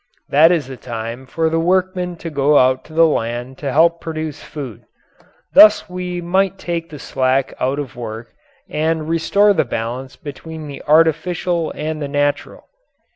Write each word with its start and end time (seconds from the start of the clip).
That 0.29 0.51
is 0.51 0.65
the 0.65 0.77
time 0.77 1.27
for 1.27 1.47
the 1.47 1.59
workmen 1.59 2.15
to 2.25 2.31
go 2.31 2.57
out 2.57 2.83
to 2.85 2.93
the 2.93 3.05
land 3.05 3.59
to 3.59 3.71
help 3.71 4.01
produce 4.01 4.41
food. 4.41 4.85
Thus 5.53 5.91
we 5.91 6.19
might 6.21 6.57
take 6.57 6.89
the 6.89 6.97
slack 6.97 7.53
out 7.59 7.77
of 7.77 7.95
work 7.95 8.33
and 8.67 9.07
restore 9.07 9.53
the 9.53 9.63
balance 9.63 10.15
between 10.15 10.65
the 10.67 10.81
artificial 10.87 11.71
and 11.75 12.01
the 12.01 12.07
natural. 12.07 12.65